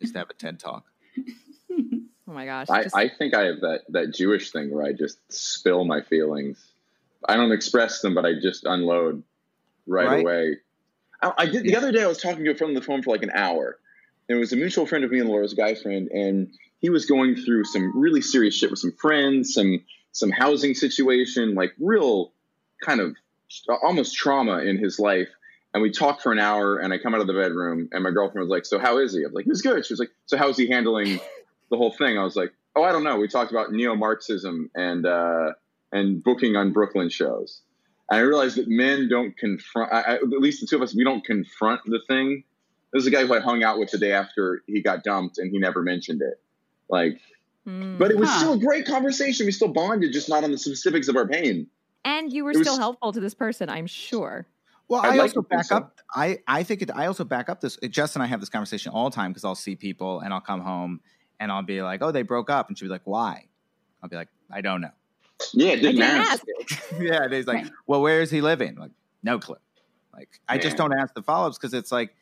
[0.00, 0.84] is to have a TED talk.
[2.34, 2.68] Oh my gosh.
[2.68, 6.00] I, just- I think I have that, that Jewish thing where I just spill my
[6.02, 6.58] feelings.
[7.28, 9.22] I don't express them, but I just unload
[9.86, 10.20] right, Right.
[10.22, 10.56] away.
[11.22, 12.02] I, I did the other day.
[12.02, 13.78] I was talking to a friend on the phone for like an hour.
[14.28, 16.48] It was a mutual friend of me and Laura's guy friend, and
[16.80, 21.54] he was going through some really serious shit with some friends, some some housing situation,
[21.54, 22.32] like real
[22.82, 23.14] kind of
[23.82, 25.28] almost trauma in his life.
[25.72, 28.10] And we talked for an hour, and I come out of the bedroom, and my
[28.10, 30.00] girlfriend was like, "So how is he?" I was like, "He was good." She was
[30.00, 31.20] like, "So how's he handling
[31.70, 35.06] the whole thing?" I was like, "Oh, I don't know." We talked about neo-Marxism and
[35.06, 35.52] uh,
[35.92, 37.60] and booking on Brooklyn shows.
[38.10, 39.92] And I realized that men don't confront.
[39.92, 42.44] I, I, at least the two of us, we don't confront the thing.
[42.92, 45.38] This is a guy who I hung out with the day after he got dumped,
[45.38, 46.40] and he never mentioned it.
[46.88, 47.20] Like,
[47.64, 47.96] Hmm.
[47.96, 48.38] but it was Huh.
[48.40, 49.46] still a great conversation.
[49.46, 51.66] We still bonded, just not on the specifics of our pain.
[52.06, 54.46] and you were it was- still helpful to this person, I'm sure.
[54.88, 55.98] Well, I'd I like also to think back up.
[56.14, 56.90] I I think it.
[56.94, 57.78] I also back up this.
[57.88, 60.42] Jess and I have this conversation all the time because I'll see people and I'll
[60.42, 61.00] come home
[61.40, 63.48] and I'll be like, "Oh, they broke up," and she'll be like, "Why?"
[64.02, 64.90] I'll be like, "I don't know."
[65.52, 66.42] Yeah, it didn't, didn't ask.
[66.70, 66.92] ask.
[67.00, 67.72] yeah, and he's like, Right.
[67.86, 68.92] "Well, where is he living?" Like,
[69.22, 69.56] no clue.
[70.12, 72.14] Like, I just don't ask the follow ups because it's like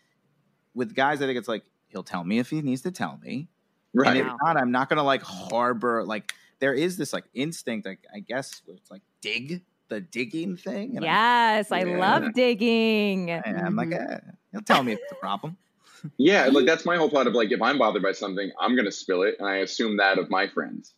[0.74, 3.48] with guys, I think it's like he'll tell me if he needs to tell me,
[3.94, 4.08] Right.
[4.08, 4.36] and if Wow.
[4.42, 8.62] not, I'm not gonna like harbor like there is this like instinct, like I guess
[8.68, 10.96] it's like dig the digging thing.
[10.96, 11.98] And Yes, I Yeah.
[11.98, 13.30] love digging.
[13.30, 14.10] I, and I'm like, Mhm.
[14.10, 14.20] eh,
[14.52, 15.56] he'll tell me if it's a problem.
[16.16, 18.92] Yeah, like that's my whole thought of like if I'm bothered by something, I'm gonna
[18.92, 20.92] spill it, and I assume that of my friends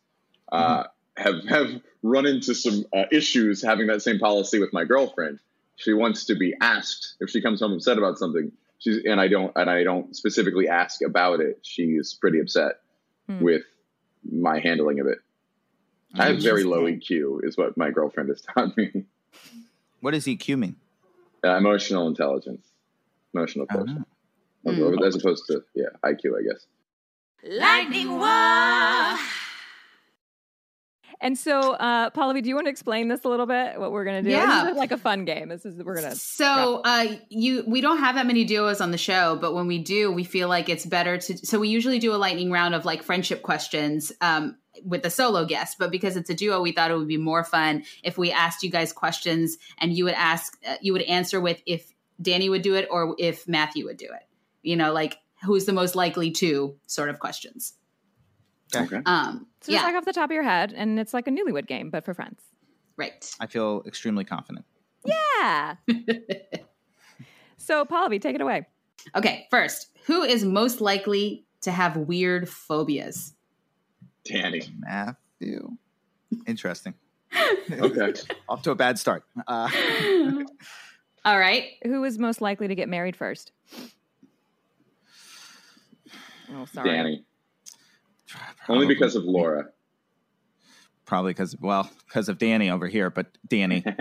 [0.53, 0.85] uh,
[1.17, 5.38] have have run into some uh, issues having that same policy with my girlfriend.
[5.77, 8.53] She wants to be asked if she comes home upset about something.
[8.79, 11.59] She's and I don't and I don't specifically ask about it.
[11.62, 12.81] She's pretty upset
[13.27, 13.43] Hmm.
[13.43, 13.62] with
[14.31, 15.19] my handling of it.
[16.14, 19.05] I have very low EQ, is what my girlfriend has taught me.
[20.01, 20.77] What does EQ mean?
[21.43, 22.67] Uh, emotional intelligence,
[23.33, 24.09] emotional I don't quotient,
[24.64, 25.07] Mm.
[25.07, 26.66] as opposed to yeah IQ, I guess.
[27.46, 29.18] Lightning War.
[31.20, 33.79] And so, uh, Pallavi, do you want to explain this a little bit?
[33.79, 34.31] What we're gonna do?
[34.31, 34.64] Yeah.
[34.64, 35.48] This is like a fun game.
[35.48, 36.14] This is we're gonna.
[36.14, 39.79] So uh, you we don't have that many duos on the show, but when we
[39.79, 41.38] do, we feel like it's better to.
[41.46, 45.44] So we usually do a lightning round of like friendship questions um, with the solo
[45.44, 48.33] guest, but because it's a duo, we thought it would be more fun if we
[48.33, 52.48] asked you guys questions and you would ask, uh, you would answer with if Danny
[52.48, 54.27] would do it or if Matthew would do it.
[54.64, 57.74] You know, like who's the most likely to sort of questions.
[58.74, 59.00] Okay.
[59.07, 61.31] Um, So just yeah, like off the top of your head, and it's like a
[61.31, 62.40] newlywed game, but for friends.
[62.96, 63.31] right.
[63.40, 64.64] I feel extremely confident.
[65.05, 65.77] Yeah.
[67.59, 68.66] so, Pallavi, take it away.
[69.14, 73.35] Okay, first, who is most likely to have weird phobias?
[74.24, 74.62] Danny.
[74.79, 75.70] Matthew.
[76.46, 76.94] Interesting.
[77.70, 78.12] Okay.
[78.48, 79.24] Off to a bad start.
[79.46, 79.68] Uh,
[81.24, 81.70] All right.
[81.83, 83.53] Who is most likely to get married first?
[86.55, 86.90] Oh, sorry.
[86.90, 87.25] Danny.
[88.29, 89.67] probably- Only because of Laura.
[91.05, 93.85] Probably because, well, because of Danny over here, but Danny.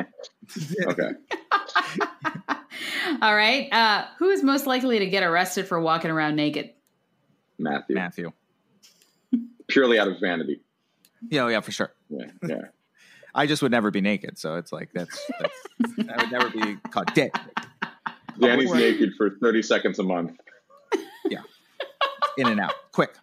[0.85, 1.09] Okay.
[3.21, 3.67] All right.
[3.71, 6.71] Uh, who is most likely to get arrested for walking around naked?
[7.57, 7.95] Matthew.
[7.95, 8.31] Matthew.
[9.67, 10.61] Purely out of vanity.
[11.29, 11.93] Yeah, oh, yeah, for sure.
[12.09, 12.25] Yeah.
[12.47, 12.55] Yeah.
[13.35, 15.53] I just would never be naked, so it's like that's, that's
[16.09, 17.31] I would never be caught dead
[18.39, 18.79] Danny's Lord.
[18.79, 20.37] naked for 30 seconds a month.
[22.37, 23.15] In and out, quick,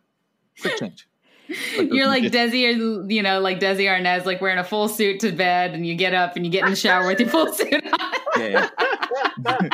[0.60, 1.06] quick change.
[1.76, 5.32] You're like Desi, or you know, like Desi Arnaz, like wearing a full suit to
[5.32, 7.74] bed, and you get up and you get in the shower with your full suit
[7.74, 8.12] on.
[8.36, 8.68] Yeah,
[9.44, 9.68] yeah.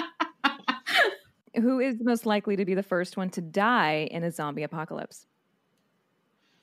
[1.60, 5.26] Who is most likely to be the first one to die in a zombie apocalypse?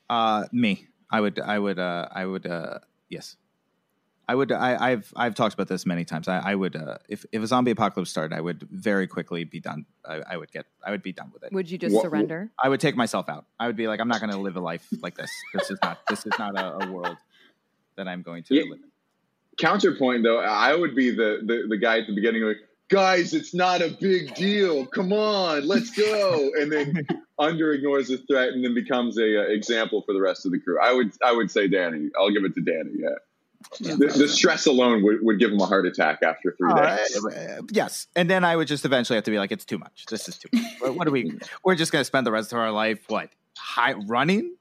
[0.09, 0.87] Uh, me.
[1.11, 1.39] I would.
[1.39, 1.79] I would.
[1.79, 2.47] Uh, I would.
[2.47, 3.35] Uh, yes.
[4.27, 4.51] I would.
[4.51, 5.11] I, I've.
[5.15, 6.27] I've talked about this many times.
[6.27, 6.75] I, I would.
[6.75, 9.85] Uh, if if a zombie apocalypse started, I would very quickly be done.
[10.05, 10.65] I, I would get.
[10.85, 11.51] I would be done with it.
[11.51, 12.49] Would you just What- surrender?
[12.61, 13.45] I would take myself out.
[13.59, 15.29] I would be like, I'm not going to live a life like this.
[15.53, 15.99] This is not.
[16.09, 17.17] This is not a, a world
[17.97, 18.63] that I'm going to Yeah.
[18.63, 18.89] live in.
[19.59, 22.57] Counterpoint, though, I would be the, the, the guy at the beginning, like,
[22.89, 24.87] guys, it's not a big deal.
[24.87, 26.49] Come on, let's go.
[26.59, 27.07] And then
[27.37, 30.59] under ignores the threat and then becomes a uh, example for the rest of the
[30.59, 30.79] crew.
[30.81, 32.09] I would I would say Danny.
[32.17, 32.91] I'll give it to Danny.
[32.95, 33.09] Yeah.
[33.79, 37.25] The, the stress alone would, would give him a heart attack after three Uh, days.
[37.25, 40.05] uh, yes, and then I would just eventually have to be like, it's too much.
[40.09, 40.65] This is too much.
[40.79, 41.31] what, what are we?
[41.63, 43.29] We're just gonna spend the rest of our life what?
[43.57, 44.55] High running?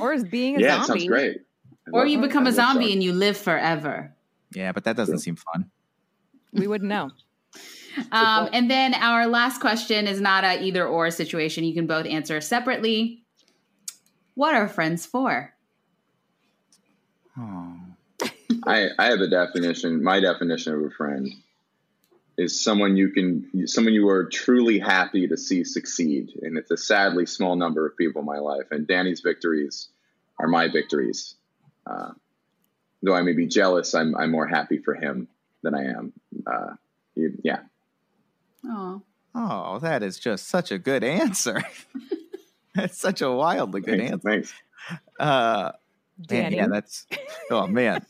[0.00, 1.00] Or as being a yeah, it zombie.
[1.00, 1.36] sounds great.
[1.86, 2.92] I or you I become a zombie zombies.
[2.94, 4.14] and you live forever.
[4.54, 5.70] Yeah, but that doesn't seem fun.
[6.52, 7.10] We wouldn't know.
[8.12, 11.64] Um, and then our last question is not a either or situation.
[11.64, 13.24] You can both answer separately.
[14.34, 15.52] What are friends for?
[17.36, 17.76] Oh.
[18.66, 20.02] I, I have a definition.
[20.02, 21.28] My definition of a friend
[22.36, 26.76] is someone you can, someone you are truly happy to see succeed, and it's a
[26.76, 28.64] sadly small number of people in my life.
[28.70, 29.88] And Danny's victories
[30.38, 31.34] are my victories.
[31.86, 32.10] Uh,
[33.02, 35.28] though I may be jealous, I'm I'm more happy for him
[35.62, 36.12] than I am.
[36.46, 36.74] Uh,
[37.14, 37.60] you- yeah,
[38.64, 39.02] Oh,
[39.34, 41.62] Oh, that is just such a good answer.
[42.74, 44.12] That's such a wildly good thanks.
[44.12, 44.28] answer.
[44.28, 44.52] thanks.
[45.18, 45.72] Uh,
[46.30, 46.56] man, Danny.
[46.56, 47.06] yeah, that's.
[47.50, 48.04] Oh man,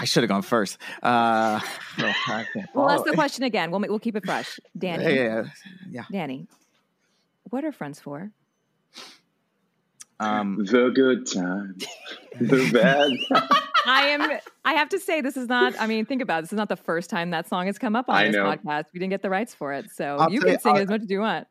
[0.00, 0.78] I should have gone first.
[1.02, 1.60] Uh,
[1.98, 3.70] no, I can't We'll ask the question again.
[3.70, 4.58] We'll, ma- we'll keep it fresh.
[4.76, 5.04] Danny.
[5.04, 5.44] Yeah, yeah,
[5.90, 6.04] yeah.
[6.10, 6.46] Danny.
[7.50, 8.30] What are friends for?
[10.20, 11.86] Um, The good times,
[12.40, 13.10] the bad.
[13.38, 13.48] times.
[13.86, 14.38] I am.
[14.64, 15.74] I have to say, this is not.
[15.80, 16.42] I mean, think about it.
[16.42, 18.44] This is not the first time that song has come up on I this know.
[18.44, 18.86] podcast.
[18.92, 20.88] We didn't get the rights for it, so I'll you can you- sing I'll- as
[20.88, 21.46] much as you want.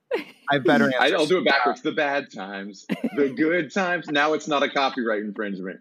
[0.52, 1.82] I better I'll do it backwards.
[1.82, 4.08] The bad times, the good times.
[4.10, 5.80] Now it's not a copyright infringement.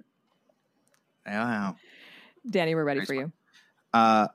[1.27, 1.77] Wow.
[2.49, 3.33] Danny, we're ready Nice for you.
[3.93, 4.29] Uh,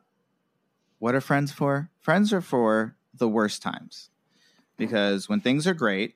[1.00, 1.90] what are friends for?
[2.00, 4.10] Friends are for the worst times,
[4.78, 6.16] because when things are great,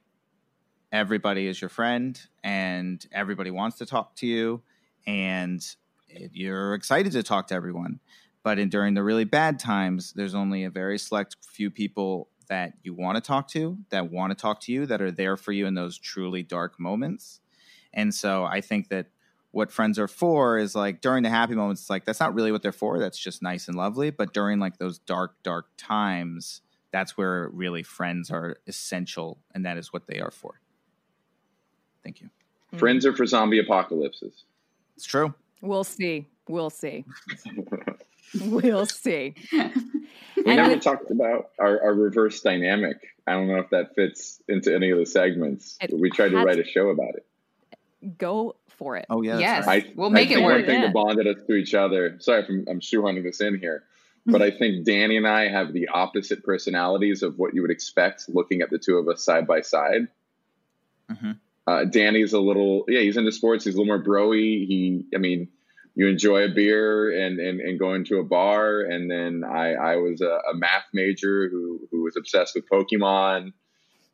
[0.92, 4.62] everybody is your friend, and everybody wants to talk to you,
[5.08, 5.66] and
[6.08, 8.00] you're excited to talk to everyone.
[8.44, 12.74] But in, during the really bad times, there's only a very select few people that
[12.84, 15.52] you want to talk to, that want to talk to you, that are there for
[15.52, 17.40] you in those truly dark moments.
[17.92, 19.08] And so I think that
[19.56, 22.52] what friends are for is like during the happy moments, it's like that's not really
[22.52, 23.00] what they're for.
[23.00, 24.10] That's just nice and lovely.
[24.10, 26.60] But during like those dark, dark times,
[26.92, 30.60] that's where really friends are essential, and that is what they are for.
[32.04, 32.30] Thank you.
[32.74, 32.80] Mm.
[32.80, 34.44] Friends are for zombie apocalypses.
[34.98, 35.34] It's true.
[35.62, 36.28] We'll see.
[36.50, 37.06] We'll see.
[38.42, 39.36] we'll see.
[39.54, 39.60] We
[40.46, 42.98] And never with- talked about our, our reverse dynamic.
[43.26, 45.78] I don't know if that fits into any of the segments.
[45.80, 47.26] But we tried to write a show about it.
[48.18, 49.06] Go for it.
[49.10, 49.38] Oh yeah.
[49.40, 49.66] Yes.
[49.68, 49.86] right.
[49.88, 50.56] I, We'll make I it think work.
[50.58, 50.86] One thing Yeah.
[50.88, 52.18] that bonded us to each other.
[52.20, 53.84] Sorry if I'm, I'm shoehorning this in here,
[54.26, 58.26] but I think Danny and I have the opposite personalities of what you would expect
[58.28, 60.08] looking at the two of us side by side.
[61.12, 61.40] Mhm.
[61.68, 63.66] Uh, Danny's a little, yeah, he's into sports.
[63.66, 64.68] He's a little more broy.
[64.68, 65.48] He, I mean,
[65.96, 68.82] you enjoy a beer and, and, and going to a bar.
[68.82, 73.54] And then I, I was a, a math major who, who was obsessed with Pokemon.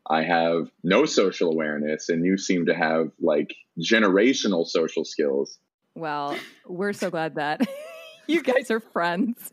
[0.09, 5.57] I have no social awareness, and you seem to have like generational social skills.
[5.95, 6.37] Well,
[6.67, 7.61] we're so glad that
[8.27, 9.51] you guys are friends.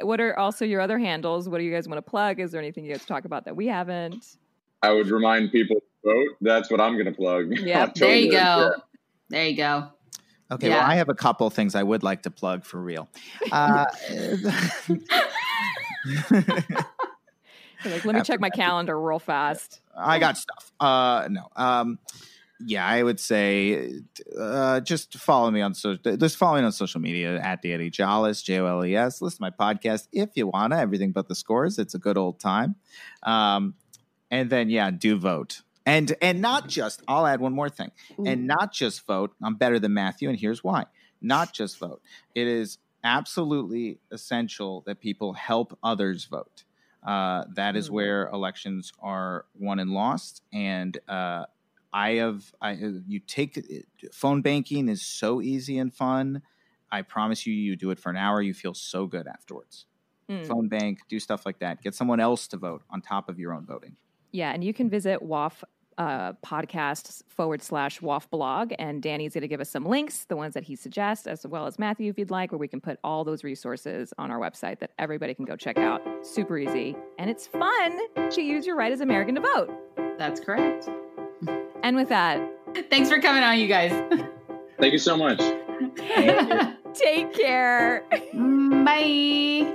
[0.00, 1.48] What are also your other handles?
[1.48, 2.38] What do you guys want to plug?
[2.40, 4.36] Is there anything you guys talk about that we haven't?
[4.82, 6.36] I would remind people to vote.
[6.40, 7.50] That's what I'm going to plug.
[7.58, 8.70] Yeah, there you October.
[8.76, 8.82] go.
[9.30, 9.88] There you go.
[10.50, 10.76] Okay, Yeah.
[10.78, 13.08] well, I have a couple things I would like to plug for real.
[13.52, 14.38] Uh, You're
[17.90, 19.80] like, let me check my calendar real fast.
[19.96, 20.72] I got stuff.
[20.80, 21.48] Uh, no.
[21.56, 21.98] Um,
[22.60, 24.00] yeah, I would say
[24.38, 26.16] uh, just follow me on social.
[26.16, 29.22] just follow me on social media at Danny Jolles, J O L E S.
[29.22, 30.76] Listen to my podcast if you wanna.
[30.78, 31.78] Everything but the scores.
[31.78, 32.74] It's a good old time.
[33.22, 33.74] Um,
[34.30, 35.62] and then yeah, do vote.
[35.86, 37.02] And and not just.
[37.06, 37.92] I'll add one more thing.
[38.26, 39.32] And not just vote.
[39.42, 40.86] I'm better than Matthew, and here's why.
[41.22, 42.02] Not just vote.
[42.34, 46.64] It is absolutely essential that people help others vote.
[47.02, 47.92] Uh, that is Mm.
[47.92, 50.42] where elections are won and lost.
[50.52, 51.46] And uh,
[51.92, 52.72] I have, I,
[53.06, 53.64] you take
[54.12, 56.42] phone banking is so easy and fun.
[56.90, 59.86] I promise you, you do it for an hour, you feel so good afterwards.
[60.28, 60.46] Mm.
[60.46, 61.82] Phone bank, do stuff like that.
[61.82, 63.96] Get someone else to vote on top of your own voting.
[64.32, 65.64] Yeah, and you can visit WAFF
[65.98, 70.36] uh, podcast forward slash WAFF blog, and Danny's going to give us some links, the
[70.36, 72.98] ones that he suggests, as well as Matthew, if you'd like, where we can put
[73.04, 76.00] all those resources on our website that everybody can go check out.
[76.22, 79.70] Super easy, and it's fun to use your right as American to vote.
[80.18, 80.88] That's correct.
[81.82, 82.40] And with that,
[82.90, 83.92] Thanks for coming on, you guys.
[84.78, 85.38] Thank you so much.
[86.94, 88.04] take care.
[88.32, 89.74] Bye.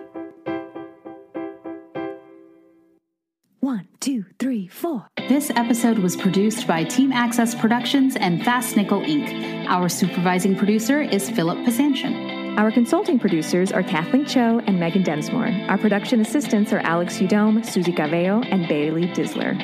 [3.59, 5.07] One, two, three, four.
[5.29, 9.65] This episode was produced by Team Access Productions and Fast Nickel Inc.
[9.67, 12.57] Our supervising producer is Philip Pasanchin.
[12.57, 15.69] Our consulting producers are Kathleen Cho and Megan Densmore.
[15.69, 19.57] Our production assistants are Alex Udome, Susie Gaveo, and Bailey Disler.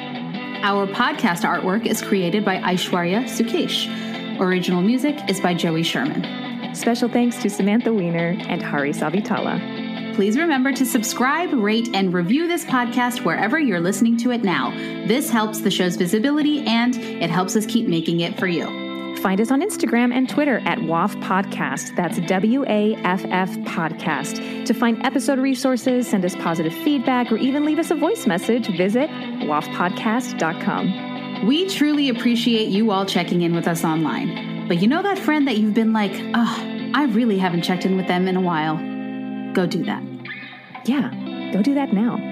[0.64, 4.40] Our podcast artwork is created by Aishwarya Sukesh.
[4.40, 6.74] Original music is by Joey Sherman.
[6.74, 9.79] Special thanks to Samantha Weiner and Hari Savitala.
[10.16, 14.72] Please remember to subscribe, rate, and review this podcast wherever you're listening to it now.
[15.08, 18.66] This helps the show's visibility and it helps us keep making it for you.
[19.18, 21.96] Find us on Instagram and Twitter at WAFF Podcast.
[21.96, 24.66] That's W A F F Podcast.
[24.66, 28.68] To find episode resources, send us positive feedback, or even leave us a voice message,
[28.78, 31.46] visit waffpodcast.com.
[31.46, 34.68] We truly appreciate you all checking in with us online.
[34.70, 37.98] But you know that friend that you've been like, oh, I really haven't checked in
[37.98, 38.78] with them in a while?
[39.54, 40.04] Go do that.
[40.86, 41.12] Yeah,
[41.52, 42.29] go do that now.